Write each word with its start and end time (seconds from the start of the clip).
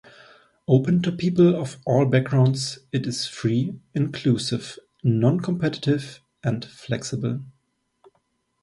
Open 0.67 1.03
to 1.03 1.11
people 1.11 1.55
of 1.55 1.77
all 1.85 2.07
backgrounds, 2.07 2.79
it 2.91 3.05
is 3.05 3.27
free, 3.27 3.79
inclusive, 3.93 4.79
non-competitive 5.03 6.21
and 6.43 6.65
flexible. 6.65 7.41